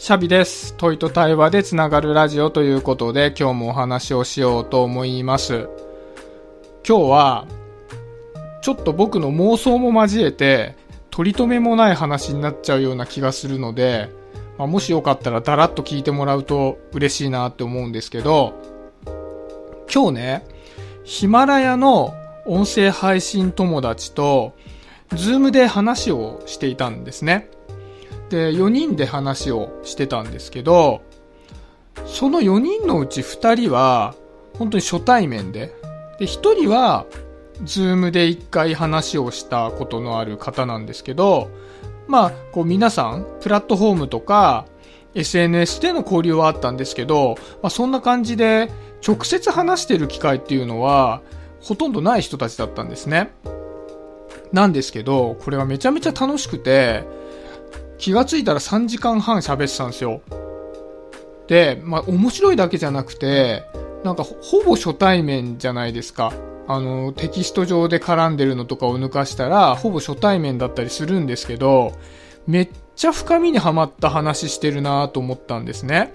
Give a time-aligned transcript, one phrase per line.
[0.00, 0.74] シャビです。
[0.78, 5.68] 問いと対話でつながるラジオということで今日もお話をしようと思います。
[6.88, 7.46] 今日は
[8.62, 10.74] ちょっと僕の妄想も交えて
[11.10, 14.08] 取り留めもない話になっちゃうような気がするので、
[14.56, 18.54] まあ、もしよかったらダラッと聞いてもらうと嬉しいなって思うんですけど、
[19.92, 20.46] 今日ね、
[21.04, 22.14] ヒマラヤの
[22.46, 24.54] 音声配信友達と、
[25.14, 27.50] ズームで話をしていたんですね。
[28.30, 31.02] で、4人で話をしてたんですけど、
[32.06, 34.14] その4人のうち2人は、
[34.56, 35.74] 本当に初対面で、
[36.18, 37.06] で、1人は、
[37.64, 41.50] ズームで1回話をしたことのある方なんですけど、
[42.06, 44.66] まあ、こう皆さん、プラットフォームとか、
[45.14, 48.70] SNS での交流はあったんですけど、まあ、そんな感じで、
[49.06, 51.20] 直接話してる機会っていうのは、
[51.60, 53.30] ほとんどない人たちだったんですね。
[54.52, 57.04] なんですけど、これはめちゃめちゃ楽しくて、
[58.00, 60.22] 気がついたら3時間半喋ってたんですよ。
[61.46, 63.62] で、まあ、面白いだけじゃなくて、
[64.04, 66.32] なんかほぼ初対面じゃないですか。
[66.66, 71.92] あの、テキスト上で絡んでるのとかを抜かしたら、ほぼ初対面だったりするんですけど、
[72.46, 76.12] めっちゃ深みにはまった話してるなと思ったんですね。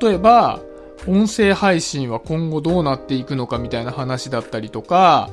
[0.00, 0.60] 例えば、
[1.08, 5.30] 音声配信は今後どうなっていくのかみたいな話だったりとか、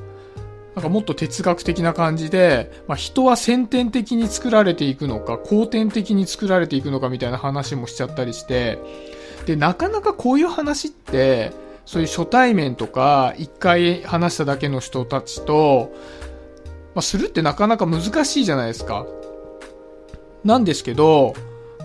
[0.80, 8.80] なんかもっと哲学的な感じで、まあ、人は先天的に作られていくのか、後天的に作られていくのかみたいな話もしちゃったりして、
[9.46, 11.52] で、なかなかこういう話って、
[11.86, 15.92] そういう初対面とか、一回話しただけの人たちと、
[16.96, 19.06] まあ、するってなかなか難しいじゃないですか。
[20.46, 21.34] なんですけど、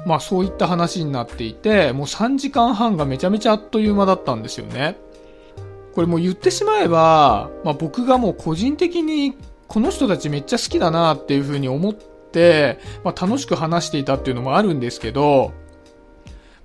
[0.07, 4.97] まあそういった話になっていて、もう3時間半がめちゃめちゃあっという間だったんですよね。
[5.95, 9.37] これもう言ってしまえば、まあ僕がもう個人的に
[9.69, 15.53] この人たちめっちゃ好きだなっていうふうに思って、まあ楽しく話していたっていうのもあるんですけど、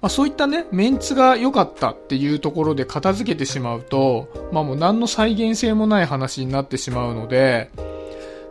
[0.02, 7.70] まあそういったね、メンツが良かったっていうところで片付けてしまうと、まあもう何の再現性もない話になってしまうので、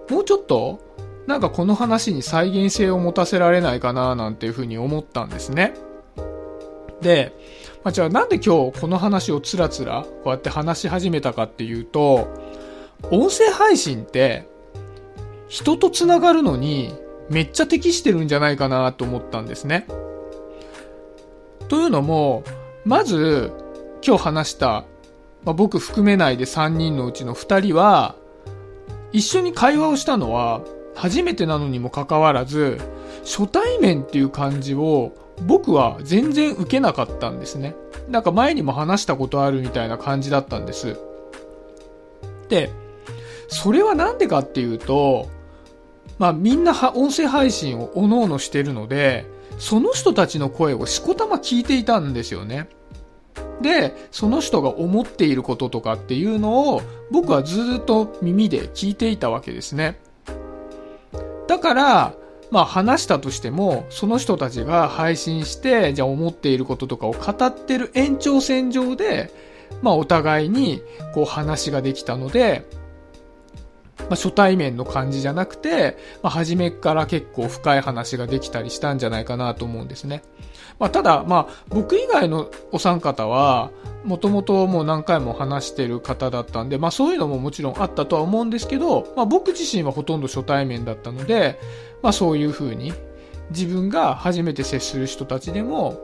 [0.08, 0.80] もうちょっと
[1.26, 5.74] なんかこの話に再現性を持たせられないかななんていうふうに思ったんですね。
[7.02, 7.32] で、
[7.88, 12.28] まあ、じゃあなんで今日この話をつらつらこうやって話し始めたかっていうと、
[13.10, 14.46] 音声配信って
[15.48, 16.94] 人と繋がるのに
[17.30, 19.86] めっちゃ適してるんじゃないかなと思ったんですね。
[21.68, 22.44] というのも、
[22.84, 23.52] まず
[24.06, 24.84] 今日話した、
[25.44, 28.16] まあ、僕含めないで3人のうちの2人は
[29.12, 30.60] 一緒に会話をしたのは
[30.94, 32.78] 初めてなのにもかかわらず、
[33.24, 35.14] 初対面っていう感じを
[35.46, 37.74] 僕は全然受けなかったんですね。
[38.08, 40.98] なんか前にも話したことあるみたいな感じだったんです。
[42.48, 42.70] で、
[43.48, 45.28] それはなんでかっていうと、
[46.18, 49.26] まあみんな音声配信をおのおのしてるので、
[49.58, 52.68] その人たちの声をしこたま聞いていたんですよね。
[53.60, 59.98] で、その人が思っていることとかっていうのを僕はずっと耳で聞いていたわけですね。
[61.46, 62.14] だから、
[62.50, 69.30] まあ話したとしても、その人たちが配信して、じゃあ思っていることとかを語ってる延長線上で、
[69.82, 70.82] まあお互いに
[71.14, 72.66] こう話ができたので、
[73.98, 80.22] まあ初対面の感じじゃなくて、まあ初めから結構深い話ができたりしたんじゃないかなと思うんですね。
[80.78, 83.70] まあただ、まあ僕以外のお三方は、
[84.08, 91.60] もともともう何回も話してる方だったんで、まあそういうのももちろんあったとは思うんですけど、まあ僕自身はほとんど初対面だったので、
[92.02, 92.94] まあそういう風に
[93.50, 96.00] 自分が初めて接する人たちでも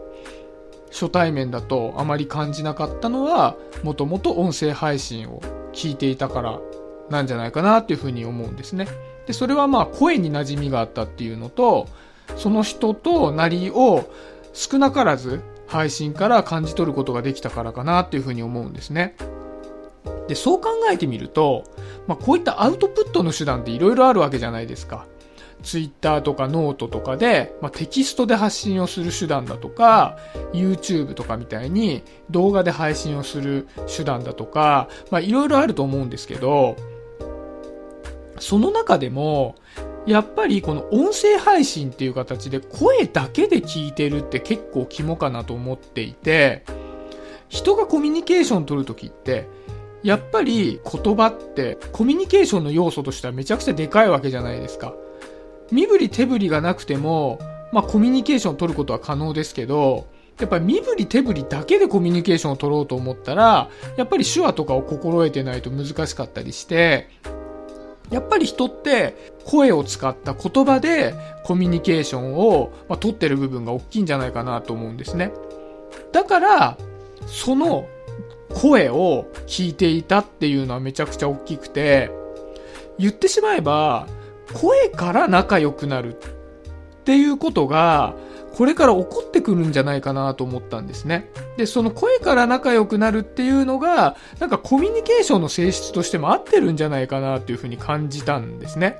[0.90, 5.40] 初対面だとあまり感じなかったのは、もともと音声配信を
[5.72, 6.60] 聞いていたから
[7.08, 8.86] なんじゃないかなっていう風に思うんですね。
[9.26, 11.88] で、それはまあ声に馴染みがあったっていうのと、
[12.36, 14.10] その人となりを
[14.52, 15.40] 少なからず
[15.74, 19.16] 配信から感じ取ることができたからかなっていうふうに思うんですね。
[20.28, 21.64] で、そう考えてみると、
[22.06, 25.06] まあ、こういったアウトプットの手段って色々あるわけじゃないですか。
[25.64, 30.16] ツイッターとかノートとかで、まあ、テキストで発信をする手段だとか、
[30.52, 36.76] YouTube とかみたいに動画で配信をする手段だとか、まあ、いろいろあると思うんですけど、
[38.38, 39.56] その中でも、
[40.06, 46.64] やっぱりこの音声配信っていう形で声だけで聞いてるって結構肝かなと思っていて、
[47.48, 49.48] 人がコミュニケーション取るときって、
[50.02, 54.94] やっぱり言葉ってコミュニケーションの要素としてはめちゃくちゃでかいわけじゃないですか。
[55.70, 57.38] 身振り手振りがなくても、
[57.72, 60.06] まあコミュニケーション取ることは可能ですけど、
[60.38, 67.08] やっぱり身振り手振りだけでコミュニケーションを取ろうと思ったら、やっぱり手話とかを心得てないと難しかったりして、
[68.14, 75.32] やっぱり人って声を使った言葉でコミュニケーションを、まあ、取ってる部分が大きいんじゃないかなと思うんですね。
[76.12, 76.78] だから、
[77.26, 77.88] その
[78.50, 82.12] 声を聞いていたっていうのはめちゃくちゃ大きくて、
[83.00, 84.06] 言ってしまえば、
[84.52, 86.18] 声から仲良くなるっ
[87.02, 88.14] ていうことが、
[88.54, 91.30] これから起こってくるんじゃないかなと思ったんですね。
[91.56, 98.98] で、その声から仲良くなるっていうのが、なんかコミュニケーションの性質としても合ってるんじゃないかなっていうふうに感じたんですね。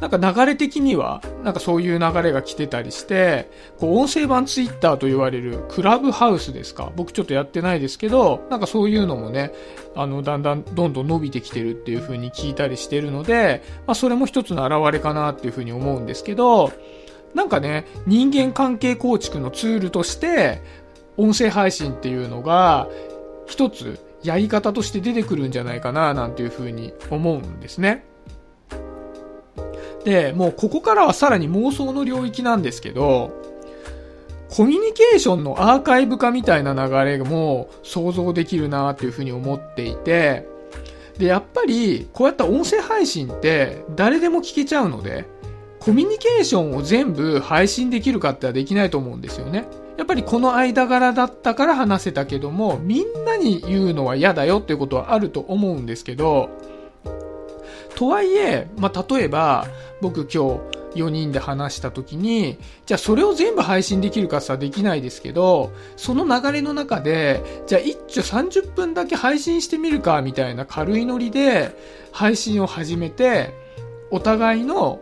[0.00, 6.92] なんか流れ的には、なんかそういう流れが来てたりして、こう音声版ツイッターと言われるクラブハウスですか？
[6.94, 9.52] 僕ちょっとやってないですけど、なんかそういうのもね、
[9.96, 16.72] あの、だんだんどんどん伸びてきてるっていう風に聞いたりしてるので、まあそれも一つの表れかなっていう風に思うんですけど、
[17.34, 20.62] なんかね、人間関係構築のツールとして、
[21.16, 22.88] 音声配信っていうのが、
[23.46, 28.04] 一つやり方として出てくるんじゃないかな、なんていう風に思うんですね。
[30.04, 33.30] で、もうここからはさらに妄想の領域なんですけど、
[34.50, 40.48] コミュニケーションのアーカイブ化みたいな流れも想像できるなっていうふうに思っていて、
[41.18, 45.26] で、やっぱりこうやった音声配信って誰でも聞けちゃうので、
[45.88, 49.66] コミュニケーションを全部配信できるかってはできないと思うんですよね。
[49.96, 56.50] やっぱりこの間柄だったから話せたけども、みんなに言うのは嫌だよっていうことはあると思うんですけど、
[57.94, 59.66] とはいえ、まあ、例えば、
[60.02, 60.60] 僕今
[60.92, 71.74] 日4人で話した時に、じゃあそれを全部配信できるかさできないですけど、その流れの中で、じゃあ一丁30分だけ配信してみるかみたいな軽いノリで
[72.12, 73.54] 配信を始めて、
[74.10, 75.00] お互いの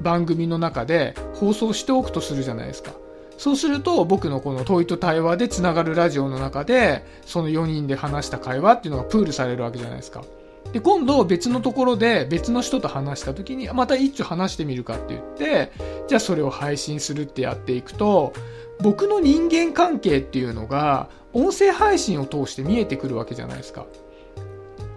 [0.00, 2.92] 番組の中で放送しておくとするじゃないですか。
[3.36, 10.24] そうすると僕のこの問いと対話でつながるラジオの中でその4人で話した会話っていうのがプールされるわけじゃないですか。
[10.72, 15.72] で、今度別のところで別の人と話した時にまた一丁話してみるかって言って
[16.08, 18.32] じゃあそれを配信するってやっていくと
[18.80, 23.86] 僕の人間関係っていうのが音声配信を通して見えてくるわけじゃないですか。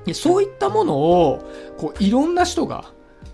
[0.05, 1.43] でそういったものを
[1.77, 2.85] こういろんな人が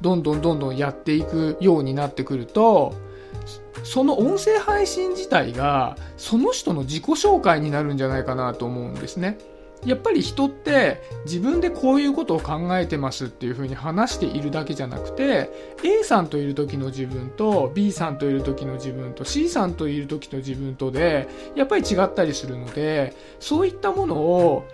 [0.02, 2.94] どんどんどんどんやっていくようになってくると、
[3.84, 9.38] その音声配信自体が、その人の自己紹介になるんじゃないかなと思うんですね。
[9.86, 15.52] やっぱり人って自分でこういうことを考えてますっていうふうに話しているだけじゃなくて
[15.84, 24.68] A さんといる時の自分と B さんといる時の自分と C さんといる時の自分とでやっぱり違ったりするのでそういったものを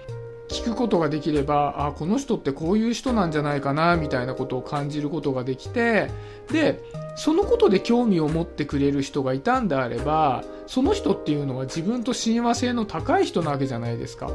[0.53, 6.11] 聞くことができればあこの人ってこういう人なんじゃないかなみたいなことを感じることができて
[6.51, 6.79] で
[7.15, 14.31] そのことで興味を持ってくれる人がいたんであればその人っていうのは自分と親和性の高い人なわけじゃないですか。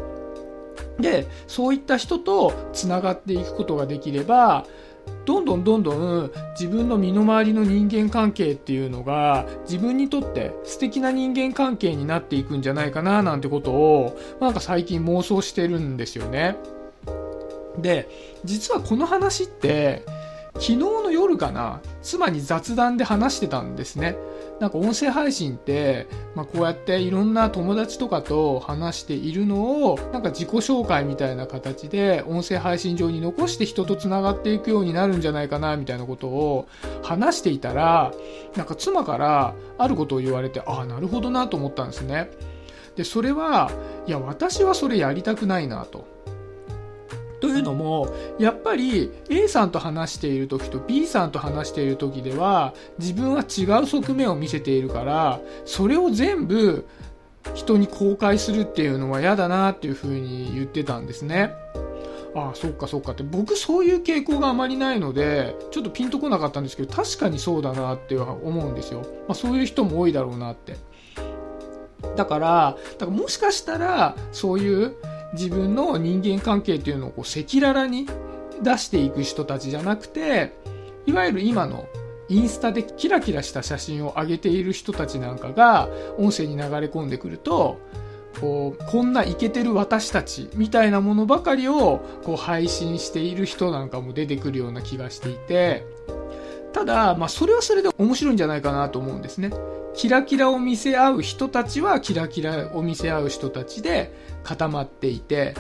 [0.99, 4.67] でそういった人とつながっていくことができれば
[5.25, 16.57] どんどんどんどん自分の身の回りの人間関係っていうのが自分にとって素敵な人間関係になっていくんじゃないかななんてことをなんか最近妄想してるんですよね。
[17.79, 18.09] で、
[18.45, 20.05] 実はこの話って
[20.59, 24.17] 昨日の夜かな妻に雑談で話してたんですね。
[24.61, 36.67] なんか音声配信って、まあ、こうやっていろんな友達とかと話しているのを、なんか自己紹介みたいな形で音声配信上に残して人と繋がっていくようになるんじゃないかな、みたいなことを
[37.03, 38.13] 話していたら、
[38.57, 42.31] なんか妻からあることを言われて、ああ、なるほどなと思ったんですね。
[42.97, 43.71] で、それは、
[44.09, 46.18] いや、私はそれやりたくないなと。
[47.59, 56.87] というのも、やっぱり A さんと話している時と B さんと話している時では、自分は違う側面を見せているから、それを全部
[57.55, 61.53] 人に公開するっていうのは嫌だなっていうふうに言ってたんですね。
[62.37, 69.01] ああ、そっかそっかって、僕そういう傾向があまりないので、ちょっとピンとこなかったんですけど、確かにそうだなって思うんですよ。
[69.27, 70.77] まあ、そういう人も多いだろうなって。
[72.15, 74.95] だから、だからもしかしたら、そういう
[75.33, 78.07] 自分の人間関係っていうのをこう赤裸々に
[78.63, 80.53] 出していく人たちじゃなくて、
[81.07, 81.87] いわゆる今の
[82.29, 87.81] インスタでキラキラした写真を上げている人たちなんかが音声に流れ込んでくると、
[88.41, 95.87] こう、こんなイケてる私たちみたいなものばかりをこう配信している人なんかも出てくるような気がしていて、
[96.73, 99.51] ただ、まあそれはそれで面白いんじゃないかなと思うんですね。
[99.95, 104.13] キラキラを見せ合う人たちはキラキラを見せ合う人たちで
[104.49, 105.55] 固まっていて、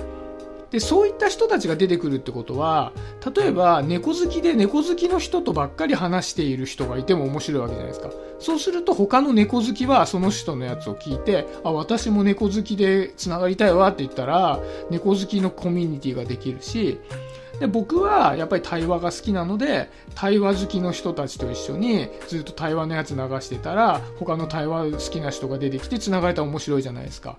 [0.70, 2.92] で、そういった人たちが出てくるってことは、
[3.34, 8.10] 例えば猫好きで猫好きの人とばっかり話している人がいても面白いわけじゃないですか。
[8.38, 16.98] そうすると他の猫好きはその人のやつを聞いて、あ、私も猫好きで繋がりたいわって言ったら、猫好きのコミュニティができるし、
[17.60, 27.38] で、僕はやっぱり対話が好きなので、対話好きの人たちと一緒にずっと対話のやつ流してたら、他の対話好きな人が出てきて繋がれたら面白いじゃないですか。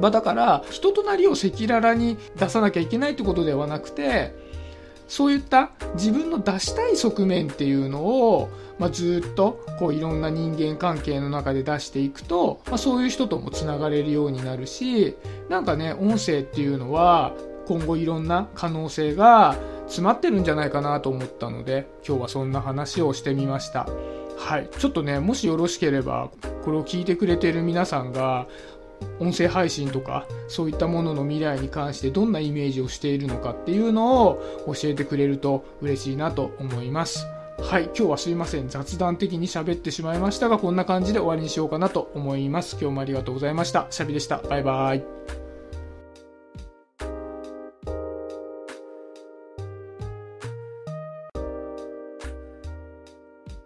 [0.00, 4.34] まあ、だから、人となりを赤裸々に出さなきゃいけないってことではなくて、
[5.06, 8.48] そういった自分の出したい側面っていうのを、
[8.78, 15.16] まあ、ずっとこういろんな人間関係の中で出していくと、まあ、そういう人ともつながれるようになるし
[15.48, 17.34] なんかね音声っていうのは
[17.66, 23.86] 今後いろんな可能性が詰まってるんじゃないかなと思ったので今日はそんな話をしてみました。
[24.36, 24.68] はい。
[24.78, 26.30] ちょっとねもしよろしければ
[26.64, 28.46] これを聞いてくれてる皆さんが
[29.20, 37.26] 音声配信とかそういったものの未来に関してどんなイメージをしているのかっていうのを教えてくれると嬉しいなと思います
[37.58, 38.68] はい、今日はすいません。
[38.68, 42.76] 雑談的に喋ってしまいましたが、こんな感じで終わりにしようかなと思います。
[42.80, 43.86] 今日もありがとうございました。
[43.90, 44.38] シャビでした。
[44.38, 45.43] バイバイ。